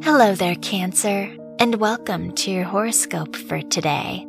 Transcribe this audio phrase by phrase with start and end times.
[0.00, 4.24] Hello there, Cancer, and welcome to your horoscope for today,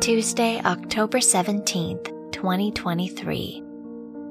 [0.00, 3.62] Tuesday, October 17th, 2023.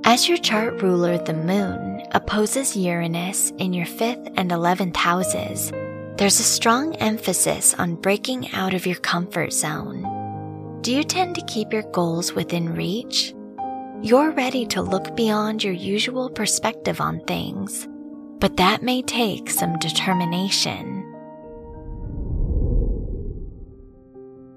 [0.04, 5.72] As your chart ruler, the moon, opposes Uranus in your 5th and 11th houses,
[6.18, 10.80] there's a strong emphasis on breaking out of your comfort zone.
[10.82, 13.34] Do you tend to keep your goals within reach?
[14.04, 17.88] You're ready to look beyond your usual perspective on things,
[18.44, 21.00] but that may take some determination.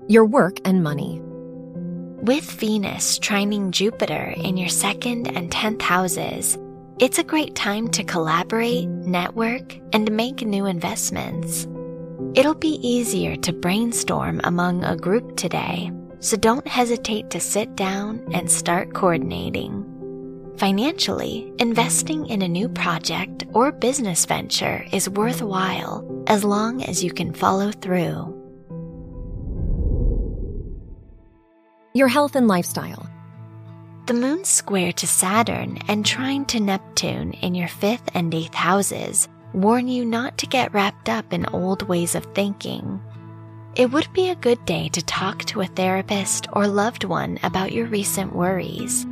[0.08, 1.20] Your work and money.
[2.20, 6.58] With Venus trining Jupiter in your second and 10th houses,
[6.98, 11.68] it's a great time to collaborate, network, and make new investments.
[12.34, 18.26] It'll be easier to brainstorm among a group today, so don't hesitate to sit down
[18.34, 19.85] and start coordinating.
[20.58, 27.12] Financially, investing in a new project or business venture is worthwhile as long as you
[27.12, 28.32] can follow through.
[31.92, 33.06] Your health and lifestyle.
[34.06, 39.28] The moon's square to Saturn and trine to Neptune in your fifth and eighth houses
[39.52, 42.98] warn you not to get wrapped up in old ways of thinking.
[43.74, 47.72] It would be a good day to talk to a therapist or loved one about
[47.72, 49.06] your recent worries.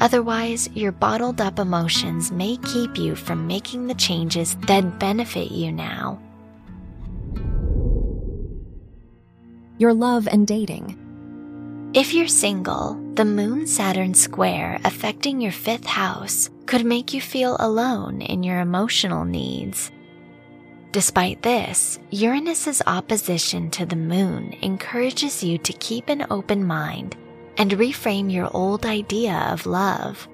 [0.00, 5.72] Otherwise, your bottled up emotions may keep you from making the changes that benefit you
[5.72, 6.20] now.
[9.78, 11.02] Your love and dating.
[11.94, 17.56] If you're single, the Moon Saturn square affecting your fifth house could make you feel
[17.58, 19.90] alone in your emotional needs.
[20.92, 27.16] Despite this, Uranus's opposition to the moon encourages you to keep an open mind
[27.58, 30.28] and reframe your old idea of love.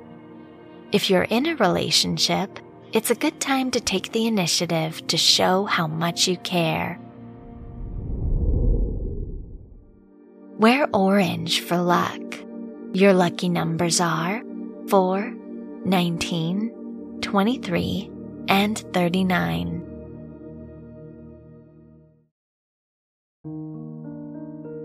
[0.92, 2.58] If you're in a relationship,
[2.92, 7.00] it's a good time to take the initiative to show how much you care.
[10.58, 12.20] Wear orange for luck.
[12.92, 14.42] Your lucky numbers are
[14.88, 15.34] 4,
[15.84, 18.10] 19, 23,
[18.48, 19.81] and 39.